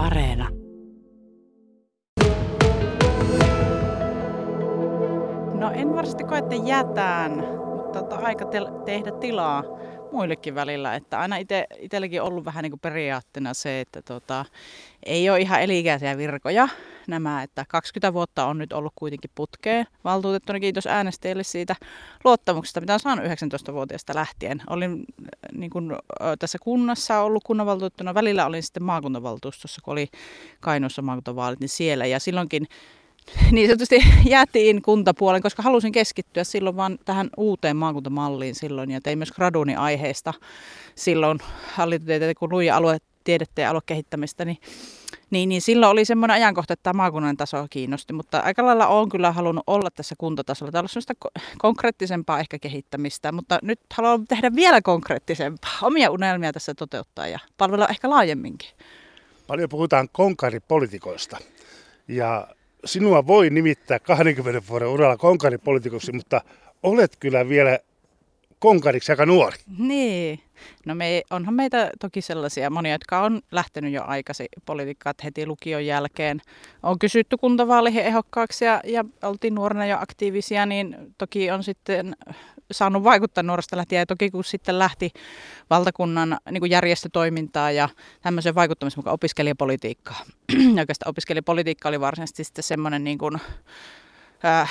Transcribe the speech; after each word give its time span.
Areena. 0.00 0.48
No 5.54 5.70
en 5.74 5.88
varsinaisesti 5.88 6.24
koe, 6.24 6.38
että 6.38 6.54
jätään, 6.54 7.32
mutta 7.76 8.02
tota, 8.02 8.16
aika 8.16 8.44
te- 8.44 8.72
tehdä 8.84 9.10
tilaa 9.10 9.62
muillekin 10.12 10.54
välillä. 10.54 10.94
Että 10.94 11.18
aina 11.18 11.36
itselläkin 11.78 12.22
ollut 12.22 12.44
vähän 12.44 12.62
niin 12.62 12.70
kuin 12.70 12.80
periaatteena 12.80 13.54
se, 13.54 13.80
että 13.80 14.02
tota, 14.02 14.44
ei 15.06 15.30
ole 15.30 15.40
ihan 15.40 15.62
elikäisiä 15.62 16.16
virkoja 16.16 16.68
nämä, 17.10 17.42
että 17.42 17.64
20 17.68 18.12
vuotta 18.12 18.46
on 18.46 18.58
nyt 18.58 18.72
ollut 18.72 18.92
kuitenkin 18.96 19.30
putkeen 19.34 19.86
valtuutettuna. 20.04 20.60
Kiitos 20.60 20.86
äänestäjille 20.86 21.42
siitä 21.42 21.76
luottamuksesta, 22.24 22.80
mitä 22.80 22.94
on 22.94 23.00
saanut 23.00 23.24
19-vuotiaasta 23.24 24.14
lähtien. 24.14 24.62
Olin 24.70 24.92
äh, 24.92 24.98
niin 25.52 25.70
kuin, 25.70 25.92
tässä 26.38 26.58
kunnassa 26.62 27.20
ollut 27.20 27.44
kunnanvaltuutettuna, 27.44 28.14
välillä 28.14 28.46
olin 28.46 28.62
sitten 28.62 28.82
maakuntavaltuustossa, 28.82 29.80
kun 29.84 29.92
oli 29.92 30.08
Kainuussa 30.60 31.02
maakuntavaalit, 31.02 31.60
niin 31.60 31.68
siellä. 31.68 32.06
Ja 32.06 32.20
silloinkin 32.20 32.66
niin 33.52 33.68
sanotusti 33.68 34.04
jäätiin 34.24 34.82
kuntapuolen, 34.82 35.42
koska 35.42 35.62
halusin 35.62 35.92
keskittyä 35.92 36.44
silloin 36.44 36.76
vaan 36.76 36.98
tähän 37.04 37.30
uuteen 37.36 37.76
maakuntamalliin 37.76 38.54
silloin 38.54 38.90
ja 38.90 39.00
tein 39.00 39.18
myös 39.18 39.32
graduni 39.32 39.76
aiheesta 39.76 40.34
silloin 40.94 41.38
hallintotieteitä, 41.74 42.38
kun 42.38 42.52
luin 42.52 42.74
aluetiedettä 42.74 43.62
ja 43.62 43.70
aluekehittämistä, 43.70 44.44
niin, 44.44 44.58
niin, 45.30 45.48
niin 45.48 45.62
silloin 45.62 45.92
oli 45.92 46.04
semmoinen 46.04 46.34
ajankohta, 46.34 46.72
että 46.72 46.82
tämä 46.82 46.96
maakunnan 46.96 47.36
taso 47.36 47.66
kiinnosti, 47.70 48.12
mutta 48.12 48.40
aika 48.40 48.66
lailla 48.66 48.86
olen 48.86 49.08
kyllä 49.08 49.32
halunnut 49.32 49.64
olla 49.66 49.90
tässä 49.90 50.14
kuntatasolla. 50.18 50.72
Täällä 50.72 50.84
on 50.84 50.88
sellaista 50.88 51.14
konkreettisempaa 51.58 52.40
ehkä 52.40 52.58
kehittämistä, 52.58 53.32
mutta 53.32 53.58
nyt 53.62 53.80
haluan 53.94 54.26
tehdä 54.26 54.54
vielä 54.54 54.82
konkreettisempaa, 54.82 55.78
omia 55.82 56.10
unelmia 56.10 56.52
tässä 56.52 56.74
toteuttaa 56.74 57.26
ja 57.26 57.38
palvella 57.58 57.88
ehkä 57.88 58.10
laajemminkin. 58.10 58.70
Paljon 59.46 59.68
puhutaan 59.68 60.08
konkaripolitikoista 60.12 61.38
ja 62.08 62.48
sinua 62.84 63.26
voi 63.26 63.50
nimittää 63.50 63.98
20 63.98 64.62
vuoden 64.68 64.88
uralla 64.88 65.16
konkaripolitikoksi, 65.16 66.12
mutta 66.12 66.40
olet 66.82 67.16
kyllä 67.20 67.48
vielä 67.48 67.78
konkariksi 68.58 69.12
aika 69.12 69.26
nuori. 69.26 69.56
Niin. 69.78 70.40
No 70.86 70.94
me, 70.94 71.22
onhan 71.30 71.54
meitä 71.54 71.90
toki 72.00 72.20
sellaisia 72.20 72.70
monia, 72.70 72.92
jotka 72.92 73.22
on 73.22 73.40
lähtenyt 73.50 73.92
jo 73.92 74.02
aikaisin 74.06 74.46
politiikkaat 74.66 75.24
heti 75.24 75.46
lukion 75.46 75.86
jälkeen. 75.86 76.40
On 76.82 76.98
kysytty 76.98 77.36
kuntavaaleihin 77.36 78.04
ehokkaaksi 78.04 78.64
ja, 78.64 78.80
ja 78.84 79.04
oltiin 79.22 79.54
nuorena 79.54 79.86
jo 79.86 79.96
aktiivisia, 80.00 80.66
niin 80.66 80.96
toki 81.18 81.50
on 81.50 81.64
sitten 81.64 82.16
saanut 82.70 83.04
vaikuttaa 83.04 83.42
nuoresta 83.42 83.76
lähtien. 83.76 84.00
Ja 84.00 84.06
toki 84.06 84.30
kun 84.30 84.44
sitten 84.44 84.78
lähti 84.78 85.10
valtakunnan 85.70 86.38
niin 86.50 86.60
kuin 86.60 86.70
järjestötoimintaa 86.70 87.70
ja 87.70 87.88
tämmöisen 88.22 88.54
vaikuttamisen 88.54 88.98
mukaan 88.98 89.14
opiskelijapolitiikkaa. 89.14 90.24
Oikeastaan 90.80 91.10
opiskelijapolitiikka 91.10 91.88
oli 91.88 92.00
varsinaisesti 92.00 92.44
sitten 92.44 92.64
semmoinen 92.64 93.04
niin 93.04 93.18
kuin, 93.18 93.40
äh, 94.44 94.70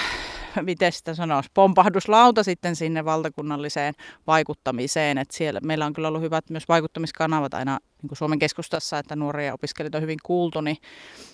miten 0.61 0.91
sitä 0.91 1.13
sanoisi, 1.13 1.49
pompahduslauta 1.53 2.43
sitten 2.43 2.75
sinne 2.75 3.05
valtakunnalliseen 3.05 3.93
vaikuttamiseen. 4.27 5.17
Et 5.17 5.31
siellä 5.31 5.59
meillä 5.63 5.85
on 5.85 5.93
kyllä 5.93 6.07
ollut 6.07 6.21
hyvät 6.21 6.49
myös 6.49 6.67
vaikuttamiskanavat 6.67 7.53
aina 7.53 7.79
niin 8.01 8.07
kuin 8.07 8.17
Suomen 8.17 8.39
keskustassa, 8.39 8.99
että 8.99 9.15
nuoria 9.15 9.53
opiskelijoita 9.53 9.97
on 9.97 10.01
hyvin 10.01 10.19
kuultu, 10.23 10.61
niin 10.61 10.77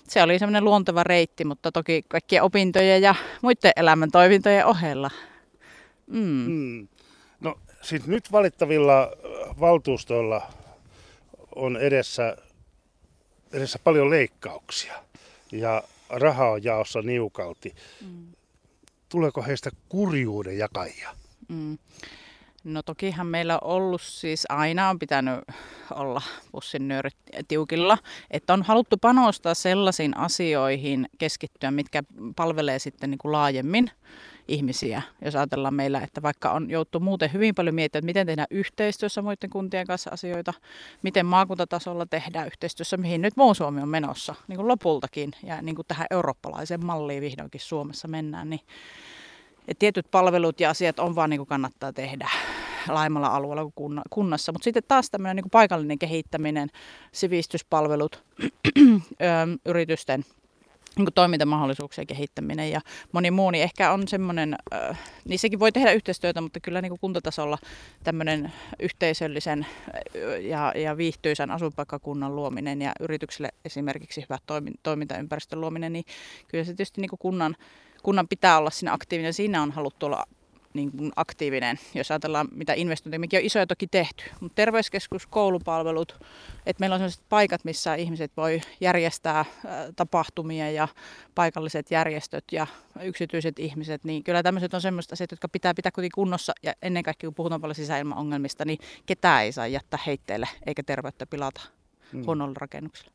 se 0.08 0.22
oli 0.22 0.38
semmoinen 0.38 0.64
luonteva 0.64 1.04
reitti, 1.04 1.44
mutta 1.44 1.72
toki 1.72 2.02
kaikkien 2.08 2.42
opintojen 2.42 3.02
ja 3.02 3.14
muiden 3.42 3.72
elämäntoimintojen 3.76 4.66
ohella. 4.66 5.10
Mm. 6.06 6.44
Mm. 6.48 6.88
No 7.40 7.58
siis 7.82 8.06
nyt 8.06 8.32
valittavilla 8.32 9.10
valtuustoilla 9.60 10.52
on 11.54 11.76
edessä, 11.76 12.36
edessä 13.52 13.78
paljon 13.78 14.10
leikkauksia 14.10 14.94
ja 15.52 15.82
raha 16.10 16.50
on 16.50 16.64
jaossa 16.64 17.02
niukalti. 17.02 17.74
Mm 18.00 18.36
tuleeko 19.08 19.42
heistä 19.42 19.70
kurjuuden 19.88 20.58
jakajia? 20.58 21.10
Mm. 21.48 21.78
No 22.64 22.82
tokihan 22.82 23.26
meillä 23.26 23.54
on 23.54 23.70
ollut 23.70 24.02
siis 24.02 24.46
aina 24.48 24.90
on 24.90 24.98
pitänyt 24.98 25.40
olla 25.94 26.22
pussin 26.52 26.88
nyörit 26.88 27.16
tiukilla, 27.48 27.98
että 28.30 28.52
on 28.54 28.62
haluttu 28.62 28.96
panostaa 28.96 29.54
sellaisiin 29.54 30.16
asioihin 30.16 31.08
keskittyä, 31.18 31.70
mitkä 31.70 32.02
palvelee 32.36 32.78
sitten 32.78 33.10
niin 33.10 33.18
kuin 33.18 33.32
laajemmin 33.32 33.90
ihmisiä. 34.48 35.02
Jos 35.24 35.36
ajatellaan 35.36 35.74
meillä, 35.74 36.00
että 36.00 36.22
vaikka 36.22 36.50
on 36.50 36.70
joutu 36.70 37.00
muuten 37.00 37.32
hyvin 37.32 37.54
paljon 37.54 37.74
miettiä, 37.74 37.98
että 37.98 38.06
miten 38.06 38.26
tehdään 38.26 38.46
yhteistyössä 38.50 39.22
muiden 39.22 39.50
kuntien 39.50 39.86
kanssa 39.86 40.10
asioita, 40.10 40.54
miten 41.02 41.26
maakuntatasolla 41.26 42.06
tehdään 42.06 42.46
yhteistyössä, 42.46 42.96
mihin 42.96 43.22
nyt 43.22 43.36
muu 43.36 43.54
Suomi 43.54 43.82
on 43.82 43.88
menossa, 43.88 44.34
niin 44.48 44.56
kuin 44.56 44.68
lopultakin, 44.68 45.32
ja 45.42 45.62
niin 45.62 45.74
kuin 45.76 45.86
tähän 45.86 46.06
eurooppalaiseen 46.10 46.86
malliin 46.86 47.22
vihdoinkin 47.22 47.60
Suomessa 47.60 48.08
mennään, 48.08 48.50
niin 48.50 48.60
että 49.68 49.78
tietyt 49.78 50.06
palvelut 50.10 50.60
ja 50.60 50.70
asiat 50.70 50.98
on 50.98 51.14
vaan 51.14 51.30
niin 51.30 51.38
kuin 51.38 51.48
kannattaa 51.48 51.92
tehdä 51.92 52.28
laajemmalla 52.88 53.28
alueella 53.28 53.70
kuin 53.74 54.00
kunnassa. 54.10 54.52
Mutta 54.52 54.64
sitten 54.64 54.82
taas 54.88 55.10
tämmöinen 55.10 55.36
niin 55.36 55.50
paikallinen 55.50 55.98
kehittäminen, 55.98 56.68
sivistyspalvelut, 57.12 58.24
yritysten 59.64 60.24
niin 60.98 61.12
toimintamahdollisuuksien 61.14 62.06
kehittäminen 62.06 62.70
ja 62.70 62.80
moni 63.12 63.30
muu, 63.30 63.50
niin 63.50 63.64
ehkä 63.64 63.92
on 63.92 64.08
semmoinen, 64.08 64.56
äh, 64.74 64.98
niissäkin 65.28 65.58
voi 65.58 65.72
tehdä 65.72 65.92
yhteistyötä, 65.92 66.40
mutta 66.40 66.60
kyllä 66.60 66.82
niin 66.82 66.90
kuin 66.90 67.00
kuntatasolla 67.00 67.58
tämmöinen 68.04 68.52
yhteisöllisen 68.80 69.66
ja, 70.40 70.72
ja 70.76 70.96
viihtyisän 70.96 71.50
asuinpaikkakunnan 71.50 72.36
luominen 72.36 72.82
ja 72.82 72.92
yrityksille 73.00 73.48
esimerkiksi 73.64 74.20
hyvä 74.20 74.38
toimintaympäristön 74.82 75.60
luominen, 75.60 75.92
niin 75.92 76.04
kyllä 76.48 76.64
se 76.64 76.70
tietysti 76.70 77.00
niin 77.00 77.10
kuin 77.10 77.18
kunnan, 77.18 77.56
kunnan 78.02 78.28
pitää 78.28 78.58
olla 78.58 78.70
siinä 78.70 78.92
aktiivinen. 78.92 79.34
Siinä 79.34 79.62
on 79.62 79.72
haluttu 79.72 80.06
olla 80.06 80.24
niin 80.76 80.92
kuin 80.92 81.12
aktiivinen, 81.16 81.78
jos 81.94 82.10
ajatellaan 82.10 82.48
mitä 82.52 82.74
investointeja, 82.74 83.20
mikä 83.20 83.36
on 83.36 83.44
isoja 83.44 83.66
toki 83.66 83.86
tehty. 83.86 84.24
Mutta 84.40 84.54
terveyskeskus, 84.54 85.26
koulupalvelut, 85.26 86.18
että 86.66 86.80
meillä 86.80 86.94
on 86.94 87.00
sellaiset 87.00 87.22
paikat, 87.28 87.64
missä 87.64 87.94
ihmiset 87.94 88.32
voi 88.36 88.60
järjestää 88.80 89.44
tapahtumia 89.96 90.70
ja 90.70 90.88
paikalliset 91.34 91.90
järjestöt 91.90 92.44
ja 92.52 92.66
yksityiset 93.02 93.58
ihmiset, 93.58 94.04
niin 94.04 94.24
kyllä 94.24 94.42
tämmöiset 94.42 94.74
on 94.74 94.80
semmoista 94.80 95.12
asiat, 95.12 95.30
jotka 95.30 95.48
pitää 95.48 95.74
pitää 95.74 95.92
kuitenkin 95.92 96.14
kunnossa 96.14 96.52
ja 96.62 96.74
ennen 96.82 97.02
kaikkea 97.02 97.28
kun 97.28 97.34
puhutaan 97.34 97.60
paljon 97.60 97.74
sisäilmaongelmista, 97.74 98.64
niin 98.64 98.78
ketään 99.06 99.42
ei 99.42 99.52
saa 99.52 99.66
jättää 99.66 100.00
heitteelle 100.06 100.48
eikä 100.66 100.82
terveyttä 100.82 101.26
pilata 101.26 101.60
mm. 102.12 102.26
huonolla 102.26 102.54
rakennuksella 102.56 103.12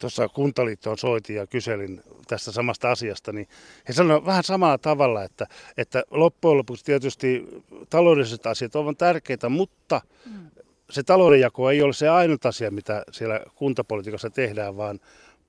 tuossa 0.00 0.28
kuntaliittoon 0.28 0.98
soitin 0.98 1.36
ja 1.36 1.46
kyselin 1.46 2.02
tästä 2.28 2.52
samasta 2.52 2.90
asiasta, 2.90 3.32
niin 3.32 3.48
he 3.88 3.92
sanoivat 3.92 4.26
vähän 4.26 4.44
samalla 4.44 4.78
tavalla, 4.78 5.24
että, 5.24 5.46
että 5.76 6.02
loppujen 6.10 6.58
lopuksi 6.58 6.84
tietysti 6.84 7.46
taloudelliset 7.90 8.46
asiat 8.46 8.76
ovat 8.76 8.98
tärkeitä, 8.98 9.48
mutta 9.48 10.00
mm. 10.26 10.50
se 10.90 11.02
taloudenjako 11.02 11.70
ei 11.70 11.82
ole 11.82 11.92
se 11.92 12.08
ainut 12.08 12.46
asia, 12.46 12.70
mitä 12.70 13.02
siellä 13.12 13.40
kuntapolitiikassa 13.54 14.30
tehdään, 14.30 14.76
vaan 14.76 15.00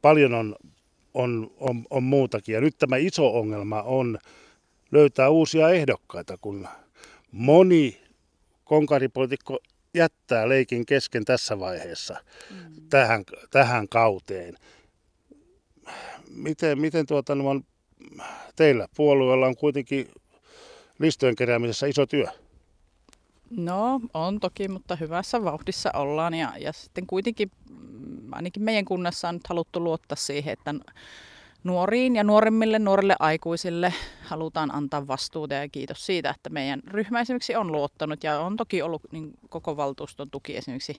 paljon 0.01 0.34
on, 0.34 0.56
on, 1.13 1.51
on, 1.57 1.85
on 1.89 2.03
muutakin. 2.03 2.56
Ja 2.56 2.62
nyt 2.62 2.78
tämä 2.78 2.97
iso 2.97 3.39
ongelma 3.39 3.81
on 3.81 4.18
löytää 4.91 5.29
uusia 5.29 5.69
ehdokkaita, 5.69 6.38
kun 6.38 6.68
moni 7.31 8.01
konkaripolitiikko 8.63 9.59
jättää 9.96 10.50
leikin 10.50 10.85
kesken 10.85 11.25
tässä 11.25 11.59
vaiheessa 11.59 12.16
mm. 12.50 12.57
tähän, 12.90 13.24
tähän 13.52 13.90
kauteen. 13.90 14.56
Miten, 16.29 16.79
miten 16.79 17.06
tuota, 17.06 17.35
no, 17.35 17.62
teillä 18.56 18.88
puolueella 18.96 19.47
on 19.47 19.56
kuitenkin 19.56 20.07
listojen 21.00 21.35
keräämisessä 21.35 21.88
iso 21.88 22.06
työ? 22.06 22.25
No 23.50 24.01
on 24.13 24.40
toki, 24.40 24.68
mutta 24.68 24.96
hyvässä 24.96 25.44
vauhdissa 25.44 25.91
ollaan 25.94 26.34
ja, 26.34 26.53
ja 26.59 26.74
sitten 26.74 27.07
kuitenkin 27.07 27.51
mm, 27.69 28.34
ainakin 28.34 28.63
meidän 28.63 28.85
kunnassa 28.85 29.30
on 29.30 29.36
nyt 29.36 29.48
haluttu 29.48 29.83
luottaa 29.83 30.16
siihen, 30.16 30.54
että 30.54 30.75
nuoriin 31.63 32.16
ja 32.16 32.24
nuoremmille 32.24 32.80
nuorille 32.80 33.16
aikuisille 33.19 33.94
halutaan 34.24 34.75
antaa 34.75 35.08
vastuuta 35.08 35.54
ja 35.54 35.69
kiitos 35.69 36.06
siitä, 36.06 36.30
että 36.30 36.50
meidän 36.50 36.81
ryhmä 36.88 37.22
esimerkiksi 37.22 37.56
on 37.56 37.72
luottanut 37.72 38.24
ja 38.24 38.40
on 38.40 38.58
toki 38.58 38.81
ollut 38.81 39.02
niin 39.12 39.31
koko 39.50 39.78
valtuuston 39.78 40.30
tuki 40.31 40.58
esimerkiksi 40.58 40.96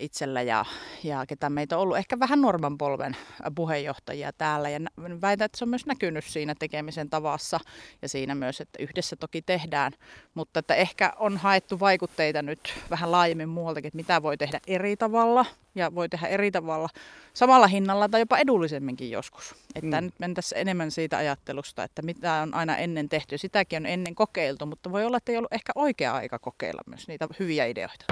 itsellä 0.00 0.42
ja, 0.42 0.64
ja 1.04 1.26
ketä 1.26 1.50
meitä 1.50 1.76
on 1.76 1.82
ollut 1.82 1.96
ehkä 1.96 2.18
vähän 2.18 2.40
nuorman 2.40 2.78
polven 2.78 3.16
puheenjohtajia 3.54 4.32
täällä 4.32 4.70
ja 4.70 4.80
väitän, 5.20 5.44
että 5.44 5.58
se 5.58 5.64
on 5.64 5.68
myös 5.68 5.86
näkynyt 5.86 6.24
siinä 6.24 6.54
tekemisen 6.58 7.10
tavassa 7.10 7.60
ja 8.02 8.08
siinä 8.08 8.34
myös, 8.34 8.60
että 8.60 8.82
yhdessä 8.82 9.16
toki 9.16 9.42
tehdään, 9.42 9.92
mutta 10.34 10.60
että 10.60 10.74
ehkä 10.74 11.12
on 11.18 11.36
haettu 11.36 11.80
vaikutteita 11.80 12.42
nyt 12.42 12.74
vähän 12.90 13.12
laajemmin 13.12 13.48
muualtakin, 13.48 13.88
että 13.88 13.96
mitä 13.96 14.22
voi 14.22 14.36
tehdä 14.36 14.60
eri 14.66 14.96
tavalla 14.96 15.46
ja 15.74 15.94
voi 15.94 16.08
tehdä 16.08 16.26
eri 16.26 16.50
tavalla 16.50 16.88
samalla 17.34 17.66
hinnalla 17.66 18.08
tai 18.08 18.20
jopa 18.20 18.38
edullisemminkin 18.38 19.10
joskus. 19.10 19.54
Että 19.74 20.00
mm. 20.00 20.04
nyt 20.04 20.14
mentäisiin 20.18 20.60
enemmän 20.60 20.90
siitä 20.90 21.16
ajattelusta, 21.16 21.84
että 21.84 22.02
mitä 22.02 22.34
on 22.34 22.54
aina 22.54 22.76
ennen 22.76 23.08
tehty. 23.08 23.38
Sitäkin 23.38 23.76
on 23.76 23.86
ennen 23.86 24.14
kokeiltu, 24.14 24.66
mutta 24.66 24.92
voi 24.92 25.04
olla, 25.04 25.16
että 25.16 25.32
ei 25.32 25.38
ollut 25.38 25.52
ehkä 25.52 25.72
oikea 25.74 26.14
aika 26.14 26.38
kokeilla 26.38 26.82
myös 26.86 27.08
niitä 27.08 27.28
hyviä 27.38 27.66
ideoita. 27.66 28.04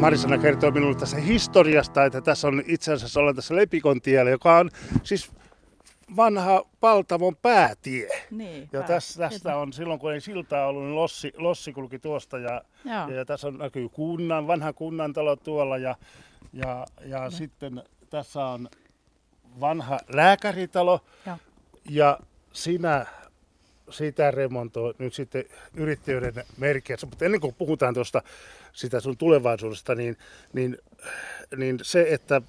Marisana 0.00 0.38
kertoo 0.38 0.70
minulle 0.70 0.94
tässä 0.94 1.16
historiasta, 1.16 2.04
että 2.04 2.20
tässä 2.20 2.48
on 2.48 2.62
itse 2.66 2.92
asiassa 2.92 3.20
ollaan 3.20 3.36
tässä 3.36 3.56
Lepikon 3.56 4.00
tiellä, 4.00 4.30
joka 4.30 4.58
on 4.58 4.70
siis 5.02 5.32
vanha 6.16 6.64
Paltamon 6.80 7.36
päätie. 7.36 8.08
Niin, 8.30 8.68
ja 8.72 8.82
tässä, 8.82 9.18
tästä 9.18 9.56
on 9.56 9.72
silloin, 9.72 10.00
kun 10.00 10.12
ei 10.12 10.20
siltaa 10.20 10.66
ollut, 10.66 10.82
niin 10.82 10.94
Lossi, 10.94 11.32
Lossi 11.36 11.72
kulki 11.72 11.98
tuosta 11.98 12.38
ja, 12.38 12.62
Joo. 12.84 13.08
ja, 13.08 13.14
ja 13.14 13.24
tässä 13.24 13.48
on, 13.48 13.58
näkyy 13.58 13.88
kunnan, 13.88 14.46
vanha 14.46 14.72
kunnantalo 14.72 15.36
tuolla 15.36 15.78
ja, 15.78 15.96
ja, 16.52 16.86
ja 17.04 17.30
sitten 17.30 17.82
tässä 18.10 18.46
on 18.46 18.68
vanha 19.60 19.98
lääkäritalo 20.08 21.00
Joo. 21.26 21.36
ja 21.90 22.18
sinä 22.52 23.06
sitä 23.94 24.30
remontoi 24.30 24.94
nyt 24.98 25.14
sitten 25.14 25.44
yrittäjyyden 25.74 26.44
merkeissä. 26.56 27.06
Mutta 27.06 27.24
ennen 27.24 27.40
kuin 27.40 27.54
puhutaan 27.54 27.94
tuosta 27.94 28.22
sitä 28.72 29.00
sun 29.00 29.16
tulevaisuudesta, 29.16 29.94
niin, 29.94 30.16
niin, 30.52 30.78
niin 31.56 31.78
se, 31.82 32.06
että 32.10 32.42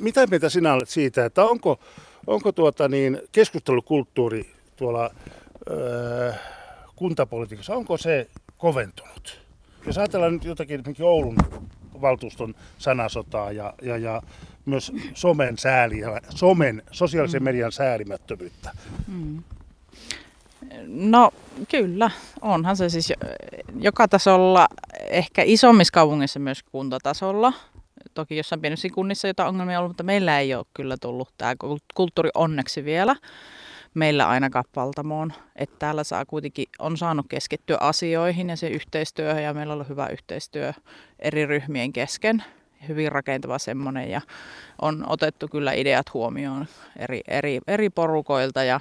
mitä 0.00 0.26
mieltä 0.26 0.48
sinä 0.48 0.74
olet 0.74 0.88
siitä, 0.88 1.24
että 1.24 1.44
onko, 1.44 1.80
onko 2.26 2.52
tuota 2.52 2.88
niin 2.88 3.20
keskustelukulttuuri 3.32 4.50
tuolla 4.76 5.10
öö, 5.70 6.32
kuntapolitiikassa, 6.96 7.74
onko 7.74 7.96
se 7.96 8.28
koventunut? 8.58 9.40
Jos 9.86 9.98
ajatellaan 9.98 10.32
nyt 10.32 10.44
jotakin 10.44 10.82
Oulun 11.02 11.36
valtuuston 12.00 12.54
sanasotaa 12.78 13.52
ja, 13.52 13.74
ja, 13.82 13.96
ja 13.96 14.22
myös 14.66 14.92
somen 15.14 15.58
sääliä, 15.58 16.20
somen, 16.30 16.82
sosiaalisen 16.90 17.42
median 17.42 17.72
säälimättömyyttä. 17.72 18.72
No 20.86 21.30
kyllä, 21.70 22.10
onhan 22.40 22.76
se 22.76 22.88
siis 22.88 23.10
jo- 23.10 23.16
joka 23.80 24.08
tasolla, 24.08 24.68
ehkä 25.10 25.42
isommissa 25.44 25.92
kaupungeissa 25.92 26.40
myös 26.40 26.62
kuntatasolla. 26.62 27.52
Toki 28.14 28.36
jossain 28.36 28.60
pienissä 28.60 28.88
kunnissa 28.94 29.28
jotain 29.28 29.48
ongelmia 29.48 29.78
on 29.78 29.80
ollut, 29.80 29.90
mutta 29.90 30.02
meillä 30.02 30.40
ei 30.40 30.54
ole 30.54 30.66
kyllä 30.74 30.96
tullut 31.00 31.28
tämä 31.38 31.54
kulttuuri 31.94 32.30
onneksi 32.34 32.84
vielä. 32.84 33.16
Meillä 33.94 34.28
ainakaan 34.28 34.64
Paltamoon, 34.74 35.32
että 35.56 35.76
täällä 35.78 36.04
saa 36.04 36.24
kuitenkin, 36.24 36.66
on 36.78 36.96
saanut 36.96 37.26
keskittyä 37.28 37.76
asioihin 37.80 38.48
ja 38.48 38.56
se 38.56 38.68
yhteistyöhön 38.68 39.42
ja 39.42 39.54
meillä 39.54 39.72
on 39.72 39.74
ollut 39.74 39.88
hyvä 39.88 40.06
yhteistyö 40.06 40.72
eri 41.18 41.46
ryhmien 41.46 41.92
kesken, 41.92 42.44
hyvin 42.88 43.12
rakentava 43.12 43.58
semmoinen 43.58 44.10
ja 44.10 44.20
on 44.82 45.04
otettu 45.08 45.48
kyllä 45.48 45.72
ideat 45.72 46.14
huomioon 46.14 46.66
eri, 46.96 47.20
eri, 47.28 47.60
eri 47.66 47.90
porukoilta 47.90 48.64
ja 48.64 48.80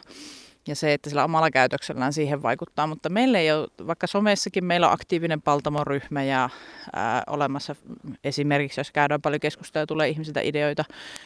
ja 0.68 0.76
se, 0.76 0.94
että 0.94 1.10
sillä 1.10 1.24
omalla 1.24 1.52
käytöksellään 1.52 2.14
siihen 2.14 2.42
vaikuttaa. 2.42 2.88
Mutta 2.88 3.10
meillä 3.10 3.40
ei 3.40 3.52
ole, 3.52 3.68
vaikka 3.88 4.08
somessakin 4.08 4.66
meillä 4.66 4.88
on 4.88 4.94
aktiivinen 4.94 5.42
paltamoryhmä 5.42 6.24
ja 6.24 6.50
ää, 6.94 7.24
olemassa 7.28 7.76
esimerkiksi, 8.24 8.80
jos 8.80 8.92
käydään 8.92 9.22
paljon 9.22 9.40
keskustelua 9.40 9.82
ja 9.82 9.88
tulee 9.88 10.10
ihmisiltä 10.10 10.42
ideoita, 10.42 10.86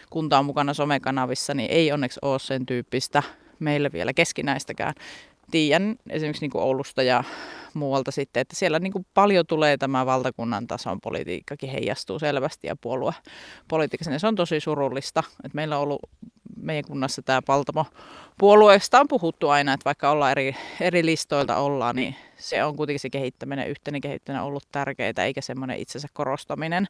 kunta 0.10 0.40
on 0.40 0.46
mukana 0.46 0.74
somekanavissa, 0.74 1.54
niin 1.54 1.72
ei 1.72 1.92
onneksi 1.92 2.20
ole 2.22 2.40
sen 2.40 2.66
tyyppistä 2.66 3.24
meillä 3.60 3.90
vielä 3.94 4.14
keskinäistäkään. 4.14 4.94
Tiedän 5.52 5.96
esimerkiksi 6.10 6.44
niin 6.44 6.52
kuin 6.52 6.64
Oulusta 6.64 7.04
ja 7.04 7.24
muualta 7.74 8.12
sitten, 8.12 8.42
että 8.42 8.56
siellä 8.56 8.80
niin 8.80 8.94
kuin 8.94 9.06
paljon 9.14 9.46
tulee 9.46 9.78
tämä 9.78 10.06
valtakunnan 10.06 10.68
tason 10.68 11.02
politiikkakin 11.02 11.70
heijastuu 11.70 12.20
selvästi 12.20 12.68
ja 12.68 12.76
puoluepolitiikassa. 12.76 14.12
Ja 14.12 14.20
se 14.20 14.28
on 14.28 14.36
tosi 14.36 14.60
surullista, 14.60 15.24
että 15.44 15.56
meillä 15.56 15.78
on 15.78 15.84
ollut 15.84 16.02
meidän 16.62 16.86
kunnassa 16.88 17.22
tämä 17.22 17.42
Paltamo 17.42 17.86
puolueesta 18.38 19.00
on 19.00 19.08
puhuttu 19.08 19.50
aina, 19.50 19.74
että 19.74 19.86
vaikka 19.86 20.12
ollaan 20.12 20.32
eri, 20.32 20.56
eri 20.82 21.06
listoilta 21.06 21.58
ollaan, 21.58 21.96
niin 21.96 22.16
se 22.38 22.64
on 22.64 22.76
kuitenkin 22.76 23.00
se 23.00 23.10
kehittäminen, 23.10 23.70
yhteinen 23.70 24.02
kehittäminen 24.02 24.44
ollut 24.44 24.64
tärkeää, 24.72 25.14
eikä 25.26 25.42
semmoinen 25.42 25.78
itsensä 25.78 26.08
korostaminen 26.14 26.88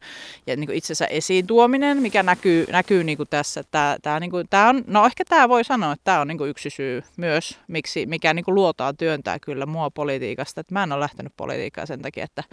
ja 0.48 0.56
niin 0.56 0.68
kuin 0.68 0.78
itsensä 0.78 1.06
esiin 1.06 1.48
tuominen, 1.48 2.02
mikä 2.02 2.24
näkyy, 2.24 2.66
näkyy 2.72 3.04
niin 3.04 3.18
kuin 3.18 3.30
tässä. 3.30 3.64
Tämä, 3.72 3.98
tämä, 4.02 4.20
niin 4.20 4.32
kuin, 4.32 4.48
tämä 4.50 4.70
on, 4.70 4.84
no 4.88 5.06
ehkä 5.06 5.26
tämä 5.26 5.50
voi 5.50 5.64
sanoa, 5.64 5.94
että 5.94 6.04
tämä 6.04 6.22
on 6.22 6.28
niin 6.28 6.38
kuin 6.38 6.50
yksi 6.50 6.70
syy 6.70 7.04
myös, 7.18 7.60
miksi, 7.68 8.06
mikä 8.06 8.34
niin 8.34 8.46
kuin 8.46 8.56
luotaa 8.56 8.94
työntää 8.94 9.40
kyllä 9.40 9.66
mua 9.66 9.90
politiikasta. 9.90 10.62
Että 10.62 10.74
mä 10.74 10.84
en 10.84 10.92
ole 10.92 11.00
lähtenyt 11.00 11.34
politiikkaan 11.38 11.88
sen 11.88 12.02
takia, 12.02 12.24
että 12.24 12.44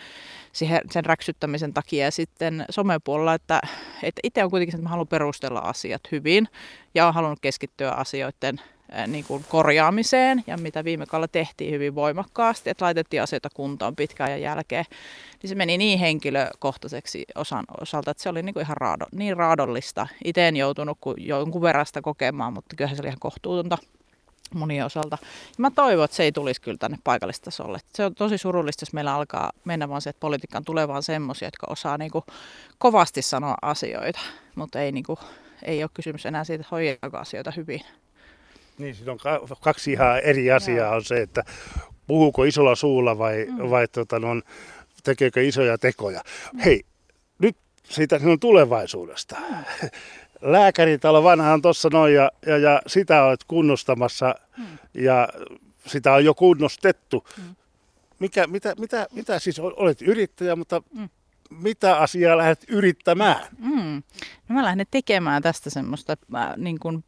siihen, 0.53 0.81
sen 0.91 1.05
räksyttämisen 1.05 1.75
takia 1.75 2.05
ja 2.05 2.11
sitten 2.11 2.65
somepuolella, 2.71 3.35
että, 3.35 3.61
että 4.03 4.21
itse 4.23 4.45
on 4.45 4.51
kuitenkin 4.51 4.73
se, 4.73 4.77
että 4.77 4.83
mä 4.83 4.91
haluan 4.91 5.09
perustella 5.09 5.61
asiat 5.61 6.03
hyvin 6.13 6.49
ja 6.95 7.05
olen 7.05 7.15
halunnut 7.15 7.41
keskittyä 7.41 7.91
asioiden 7.91 8.61
niin 9.07 9.25
kuin 9.25 9.45
korjaamiseen 9.49 10.45
ja 10.47 10.57
mitä 10.57 10.85
viime 10.85 11.07
kaudella 11.07 11.29
tehtiin 11.29 11.73
hyvin 11.73 11.95
voimakkaasti, 11.95 12.71
että 12.71 12.85
laitettiin 12.85 13.23
asioita 13.23 13.49
kuntoon 13.55 13.97
pitkään 13.97 14.31
ajan 14.31 14.43
jälkeen, 14.43 14.85
niin 15.43 15.49
se 15.49 15.55
meni 15.55 15.79
niin 15.79 15.99
henkilökohtaiseksi 15.99 17.25
osan 17.35 17.65
osalta, 17.81 18.11
että 18.11 18.23
se 18.23 18.29
oli 18.29 18.43
niin 18.43 18.55
kuin 18.55 18.65
ihan 18.65 18.77
raado, 18.77 19.07
niin 19.13 19.37
raadollista. 19.37 20.07
Itse 20.25 20.49
en 20.49 20.57
joutunut 20.57 20.99
kuin 21.01 21.17
jonkun 21.19 21.63
verran 21.63 21.87
sitä 21.87 22.03
kokemaan, 22.03 22.53
mutta 22.53 22.77
kyllähän 22.77 22.97
se 22.97 23.03
oli 23.03 23.09
ihan 23.09 23.21
kohtuutonta 23.21 23.79
monien 24.55 24.87
osalta. 24.87 25.19
Ja 25.23 25.55
mä 25.59 25.71
toivon, 25.71 26.05
että 26.05 26.17
se 26.17 26.23
ei 26.23 26.33
tulisi 26.33 26.61
kyllä 26.61 26.79
tänne 26.79 26.99
paikallistasolle. 27.05 27.79
Se 27.95 28.05
on 28.05 28.15
tosi 28.15 28.39
surullista, 28.39 28.83
jos 28.83 28.93
meillä 28.93 29.15
alkaa 29.15 29.53
mennä 29.65 29.89
vaan 29.89 30.03
se, 30.03 30.11
että 30.11 30.21
politiikkaan 30.21 30.65
tulee 30.65 30.89
vaan 30.89 31.03
semmoisia, 31.03 31.47
jotka 31.47 31.67
osaa 31.71 31.99
niin 31.99 32.11
kuin 32.11 32.25
kovasti 32.79 33.23
sanoa 33.23 33.55
asioita, 33.63 34.21
mutta 34.55 34.81
ei, 34.81 34.93
niin 34.93 35.05
kuin, 35.05 35.19
ei 35.63 35.83
ole 35.83 35.91
kysymys 35.95 36.27
enää 36.27 36.45
siitä, 36.45 36.61
että 36.61 36.69
hoidaako 36.71 37.19
asioita 37.19 37.51
hyvin. 37.51 37.81
Niin, 38.79 38.95
siinä 38.95 39.13
on 39.13 39.19
ka- 39.19 39.41
kaksi 39.61 39.93
ihan 39.93 40.19
eri 40.19 40.51
asiaa. 40.53 40.95
On 40.95 41.05
se, 41.05 41.23
että 41.23 41.45
puhuuko 42.07 42.45
isolla 42.45 42.75
suulla 42.75 43.19
vai, 43.19 43.47
Mm. 43.51 43.71
vai 43.71 43.89
tota, 43.89 44.19
no, 44.19 44.29
tekeekö 45.05 45.43
isoja 45.43 45.79
tekoja. 45.79 46.23
Hei, 46.65 46.83
nyt 47.39 47.57
siitä 47.85 48.19
sinun 48.19 48.41
tulevaisuudesta. 48.41 49.37
Lääkäritalo 50.41 51.23
vanha 51.23 51.53
on 51.53 51.63
tuossa 51.63 51.89
noin 51.93 52.15
ja, 52.15 52.31
ja, 52.47 52.59
ja 52.59 52.83
sitä 52.87 53.25
olet 53.25 53.45
kunnostamassa 53.45 54.35
Mm. 54.59 54.65
ja 54.95 55.29
sitä 55.87 56.13
on 56.13 56.25
jo 56.25 56.35
kunnostettu. 56.35 57.27
Mm. 57.39 57.55
Mikä, 58.19 58.47
mitä, 58.47 58.75
mitä, 58.79 59.07
mitä 59.13 59.39
siis 59.39 59.59
ol- 59.61 59.75
olet 59.77 60.03
yrittäjä, 60.03 60.57
mutta 60.57 60.83
Mm. 60.95 61.09
mitä 61.51 61.97
asiaa 61.97 62.39
lähdet 62.39 62.65
yrittämään? 62.69 63.47
Mm. 63.59 64.03
No 64.49 64.55
mä 64.55 64.63
lähden 64.65 64.87
tekemään 64.91 65.43
tästä 65.43 65.71
semmoista 65.71 66.17
äh, 66.35 66.57
niin 66.57 66.79
kuin 66.79 67.05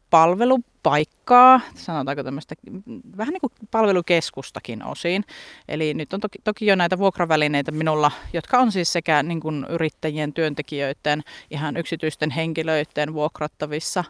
palvelupaikkaa, 0.87 1.61
sanotaanko 1.75 2.23
tämmöistä 2.23 2.55
mm, 2.71 3.01
vähän 3.17 3.33
niin 3.33 3.41
kuin 3.41 3.51
palvelukeskustakin 3.71 4.83
osin. 4.83 5.23
Eli 5.67 5.93
nyt 5.93 6.13
on 6.13 6.19
toki, 6.19 6.39
toki 6.43 6.65
jo 6.65 6.75
näitä 6.75 6.97
vuokravälineitä 6.97 7.71
minulla, 7.71 8.11
jotka 8.33 8.59
on 8.59 8.71
siis 8.71 8.93
sekä 8.93 9.23
niin 9.23 9.39
kuin 9.39 9.65
yrittäjien, 9.69 10.33
työntekijöiden, 10.33 11.23
ihan 11.51 11.77
yksityisten 11.77 12.31
henkilöiden 12.31 13.13
vuokrattavissa, 13.13 14.03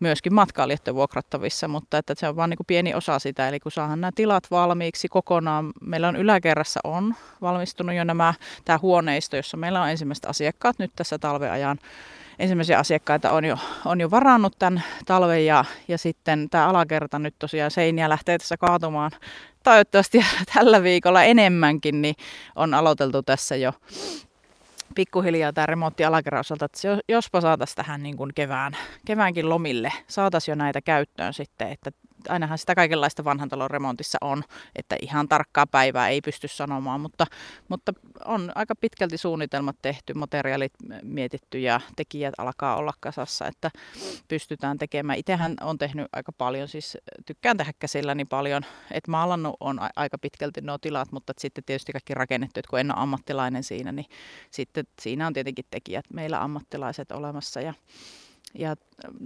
myöskin 0.00 0.34
matkailijoiden 0.34 0.94
vuokrattavissa, 0.94 1.68
mutta 1.68 1.98
että 1.98 2.14
se 2.16 2.28
on 2.28 2.36
vain 2.36 2.50
niin 2.50 2.58
kuin 2.58 2.66
pieni 2.66 2.94
osa 2.94 3.18
sitä. 3.18 3.48
Eli 3.48 3.60
kun 3.60 3.72
saadaan 3.72 4.00
nämä 4.00 4.10
tilat 4.14 4.50
valmiiksi 4.50 5.08
kokonaan, 5.08 5.72
meillä 5.80 6.08
on 6.08 6.16
yläkerrassa 6.16 6.80
on 6.84 7.14
valmistunut 7.40 7.96
jo 7.96 8.04
nämä, 8.04 8.34
tämä 8.64 8.78
huoneisto, 8.82 9.36
jossa 9.36 9.56
meillä 9.56 9.82
on 9.82 9.90
ensimmäiset 9.90 10.24
asiakkaat 10.24 10.78
nyt 10.78 10.92
tässä 10.96 11.18
talven 11.18 11.50
ajan 11.52 11.78
ensimmäisiä 12.38 12.78
asiakkaita 12.78 13.32
on 13.32 13.44
jo, 13.44 13.58
on 13.84 14.00
jo 14.00 14.10
varannut 14.10 14.58
tämän 14.58 14.82
talven 15.06 15.46
ja, 15.46 15.64
ja 15.88 15.98
sitten 15.98 16.50
tämä 16.50 16.68
alakerta 16.68 17.18
nyt 17.18 17.34
tosiaan 17.38 17.70
seiniä 17.70 18.08
lähtee 18.08 18.38
tässä 18.38 18.56
kaatumaan 18.56 19.10
toivottavasti 19.64 20.24
tällä 20.54 20.82
viikolla 20.82 21.22
enemmänkin, 21.22 22.02
niin 22.02 22.14
on 22.56 22.74
aloiteltu 22.74 23.22
tässä 23.22 23.56
jo 23.56 23.72
pikkuhiljaa 24.94 25.52
tämä 25.52 25.66
remontti 25.66 26.04
alakerran 26.04 26.40
osalta, 26.40 26.64
että 26.64 26.78
jospa 27.08 27.40
saataisiin 27.40 27.76
tähän 27.76 28.02
niin 28.02 28.16
kuin 28.16 28.32
kevään, 28.34 28.76
keväänkin 29.06 29.48
lomille, 29.48 29.92
saataisiin 30.08 30.52
jo 30.52 30.56
näitä 30.56 30.80
käyttöön 30.80 31.34
sitten, 31.34 31.68
että 31.68 31.90
ainahan 32.28 32.58
sitä 32.58 32.74
kaikenlaista 32.74 33.24
vanhan 33.24 33.48
talon 33.48 33.70
remontissa 33.70 34.18
on, 34.20 34.42
että 34.76 34.96
ihan 35.02 35.28
tarkkaa 35.28 35.66
päivää 35.66 36.08
ei 36.08 36.20
pysty 36.20 36.48
sanomaan, 36.48 37.00
mutta, 37.00 37.26
mutta 37.68 37.92
on 38.24 38.52
aika 38.54 38.74
pitkälti 38.74 39.16
suunnitelmat 39.18 39.76
tehty, 39.82 40.14
materiaalit 40.14 40.72
mietitty 41.02 41.58
ja 41.58 41.80
tekijät 41.96 42.34
alkaa 42.38 42.76
olla 42.76 42.92
kasassa, 43.00 43.46
että 43.46 43.70
pystytään 44.28 44.78
tekemään. 44.78 45.18
Itsehän 45.18 45.54
on 45.60 45.78
tehnyt 45.78 46.06
aika 46.12 46.32
paljon, 46.32 46.68
siis 46.68 46.98
tykkään 47.26 47.56
tehdä 47.56 47.72
käsilläni 47.78 48.24
paljon, 48.24 48.62
että 48.90 49.10
maalannut 49.10 49.56
on 49.60 49.80
aika 49.96 50.18
pitkälti 50.18 50.60
nuo 50.60 50.78
tilat, 50.78 51.12
mutta 51.12 51.32
sitten 51.38 51.64
tietysti 51.64 51.92
kaikki 51.92 52.14
rakennettu, 52.14 52.60
että 52.60 52.70
kun 52.70 52.80
en 52.80 52.94
ole 52.94 53.02
ammattilainen 53.02 53.64
siinä, 53.64 53.92
niin 53.92 54.06
sitten 54.50 54.84
siinä 55.02 55.26
on 55.26 55.32
tietenkin 55.32 55.64
tekijät, 55.70 56.04
meillä 56.12 56.42
ammattilaiset 56.42 57.12
olemassa 57.12 57.60
ja 57.60 57.74
ja 58.54 58.76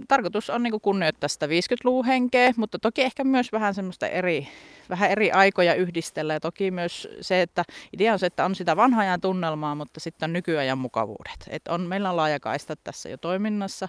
tarkoitus 0.07 0.49
on 0.49 0.63
niin 0.63 0.81
kunnioittaa 0.81 1.27
sitä 1.27 1.45
50-luvun 1.45 2.05
henkeä, 2.05 2.53
mutta 2.57 2.79
toki 2.79 3.01
ehkä 3.01 3.23
myös 3.23 3.51
vähän 3.51 3.73
semmoista 3.73 4.07
eri, 4.07 4.47
vähän 4.89 5.11
eri 5.11 5.31
aikoja 5.31 5.73
yhdistellä. 5.73 6.33
Ja 6.33 6.39
toki 6.39 6.71
myös 6.71 7.07
se, 7.21 7.41
että 7.41 7.63
idea 7.93 8.13
on 8.13 8.19
se, 8.19 8.25
että 8.25 8.45
on 8.45 8.55
sitä 8.55 8.75
vanhaa 8.75 9.01
ajan 9.01 9.21
tunnelmaa, 9.21 9.75
mutta 9.75 9.99
sitten 9.99 10.29
on 10.29 10.33
nykyajan 10.33 10.77
mukavuudet. 10.77 11.47
Et 11.47 11.67
on, 11.67 11.81
meillä 11.81 12.09
on 12.09 12.17
laajakaistat 12.17 12.79
tässä 12.83 13.09
jo 13.09 13.17
toiminnassa. 13.17 13.87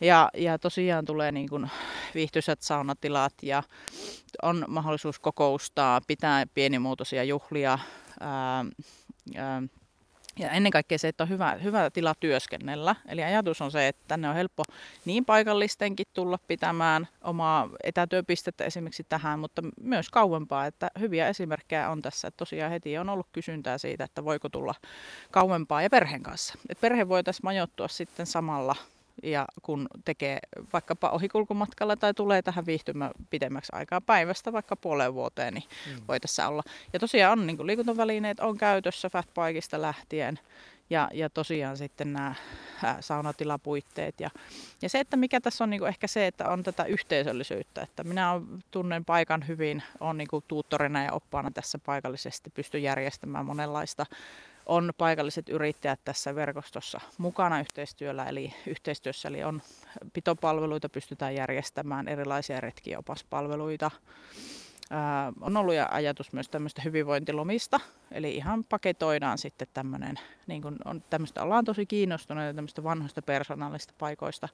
Ja, 0.00 0.30
ja 0.34 0.58
tosiaan 0.58 1.04
tulee 1.04 1.32
niin 1.32 1.48
kuin 1.48 1.70
viihtyisät 2.14 2.62
saunatilat 2.62 3.32
ja 3.42 3.62
on 4.42 4.64
mahdollisuus 4.68 5.18
kokoustaa, 5.18 6.00
pitää 6.06 6.46
pienimuotoisia 6.54 7.24
juhlia. 7.24 7.78
Ää, 8.20 8.64
ää, 9.36 9.62
Ja 10.38 10.50
ennen 10.50 10.72
kaikkea 10.72 10.98
se, 10.98 11.08
että 11.08 11.24
on 11.24 11.28
hyvä, 11.28 11.58
hyvä 11.62 11.90
tila 11.90 12.14
työskennellä. 12.20 12.96
Eli 13.08 13.24
ajatus 13.24 13.62
on 13.62 13.70
se, 13.70 13.88
että 13.88 14.04
tänne 14.08 14.28
on 14.28 14.34
helppo 14.34 14.62
niin 15.04 15.24
paikallistenkin 15.24 16.06
tulla 16.12 16.38
pitämään 16.48 17.08
omaa 17.22 17.70
etätyöpistettä 17.84 18.64
esimerkiksi 18.64 19.06
tähän, 19.08 19.38
mutta 19.38 19.62
myös 19.80 20.10
kauempaa. 20.10 20.66
Että 20.66 20.90
hyviä 21.00 21.28
esimerkkejä 21.28 21.90
on 21.90 22.02
tässä. 22.02 22.28
Että 22.28 22.38
tosiaan 22.38 22.70
heti 22.70 22.98
on 22.98 23.08
ollut 23.08 23.28
kysyntää 23.32 23.78
siitä, 23.78 24.04
että 24.04 24.24
voiko 24.24 24.48
tulla 24.48 24.74
kauempaa 25.30 25.82
ja 25.82 25.90
perheen 25.90 26.22
kanssa. 26.22 26.54
Että 26.68 26.80
perhe 26.80 27.08
voitaisiin 27.08 27.44
majoittua 27.44 27.88
sitten 27.88 28.26
samalla 28.26 28.76
ja 29.22 29.46
kun 29.62 29.88
tekee 30.04 30.38
vaikkapa 30.72 31.10
ohikulkumatkalla 31.10 31.96
tai 31.96 32.14
tulee 32.14 32.42
tähän 32.42 32.66
viihtymään 32.66 33.10
pidemmäksi 33.30 33.72
aikaa 33.74 34.00
päivästä, 34.00 34.52
vaikka 34.52 34.76
puoleen 34.76 35.14
vuoteen, 35.14 35.54
niin 35.54 35.64
mm. 35.86 36.02
voi 36.08 36.20
tässä 36.20 36.48
olla. 36.48 36.62
Ja 36.92 36.98
tosiaan 36.98 37.38
on 37.38 37.46
niin 37.46 37.66
liikuntavälineet 37.66 38.40
on 38.40 38.58
käytössä 38.58 39.10
fatbikeista 39.10 39.82
lähtien 39.82 40.38
ja, 40.90 41.08
ja 41.12 41.30
tosiaan 41.30 41.76
sitten 41.76 42.12
nämä 42.12 42.34
saunatilapuitteet. 43.00 44.20
Ja, 44.20 44.30
ja 44.82 44.88
se, 44.88 45.00
että 45.00 45.16
mikä 45.16 45.40
tässä 45.40 45.64
on 45.64 45.70
niin 45.70 45.86
ehkä 45.86 46.06
se, 46.06 46.26
että 46.26 46.48
on 46.48 46.62
tätä 46.62 46.84
yhteisöllisyyttä, 46.84 47.82
että 47.82 48.04
minä 48.04 48.32
on, 48.32 48.58
tunnen 48.70 49.04
paikan 49.04 49.48
hyvin, 49.48 49.82
on 50.00 50.18
niin 50.18 50.28
tuuttorina 50.48 51.04
ja 51.04 51.12
oppaana 51.12 51.50
tässä 51.50 51.78
paikallisesti, 51.78 52.50
pystyn 52.50 52.82
järjestämään 52.82 53.46
monenlaista 53.46 54.06
on 54.68 54.92
paikalliset 54.98 55.48
yrittäjät 55.48 56.00
tässä 56.04 56.34
verkostossa 56.34 57.00
mukana 57.18 57.60
yhteistyöllä, 57.60 58.24
eli 58.24 58.54
yhteistyössä, 58.66 59.28
eli 59.28 59.44
on 59.44 59.62
pitopalveluita 60.12 60.88
pystytään 60.88 61.34
järjestämään, 61.34 62.08
erilaisia 62.08 62.60
retkiopaspalveluita. 62.60 63.90
On 65.40 65.56
ollut 65.56 65.74
ajatus 65.90 66.32
myös 66.32 66.48
tämmöistä 66.48 66.82
hyvinvointilomista, 66.82 67.80
eli 68.12 68.36
ihan 68.36 68.64
paketoidaan 68.64 69.38
sitten 69.38 69.68
tämmöinen, 69.74 70.18
niin 70.46 70.62
kuin 70.62 70.76
on, 70.84 71.02
tämmöistä 71.10 71.42
ollaan 71.42 71.64
tosi 71.64 71.86
kiinnostuneita 71.86 72.56
tämmöistä 72.56 72.84
vanhoista 72.84 73.22
persoonallista 73.22 73.94
paikoista, 73.98 74.48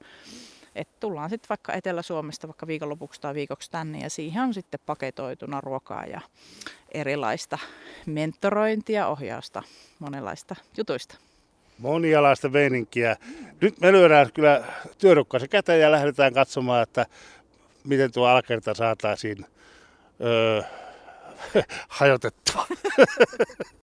että 0.75 0.95
tullaan 0.99 1.29
sitten 1.29 1.49
vaikka 1.49 1.73
Etelä-Suomesta 1.73 2.47
vaikka 2.47 2.67
viikonlopuksi 2.67 3.21
tai 3.21 3.33
viikoksi 3.33 3.71
tänne 3.71 3.99
ja 3.99 4.09
siihen 4.09 4.43
on 4.43 4.53
sitten 4.53 4.79
paketoituna 4.85 5.61
ruokaa 5.61 6.05
ja 6.05 6.21
erilaista 6.91 7.57
mentorointia, 8.05 9.07
ohjausta, 9.07 9.63
monenlaista 9.99 10.55
jutuista. 10.77 11.17
Monialaista 11.77 12.53
veininkiä. 12.53 13.15
Nyt 13.61 13.79
me 13.81 13.91
lyödään 13.91 14.31
kyllä 14.33 14.63
työrukkasi 14.97 15.47
käteen 15.47 15.81
ja 15.81 15.91
lähdetään 15.91 16.33
katsomaan, 16.33 16.83
että 16.83 17.05
miten 17.83 18.11
tuo 18.11 18.27
alkerta 18.27 18.73
saataisiin 18.73 19.45
öö, 20.21 20.61
hajotettua. 21.87 22.65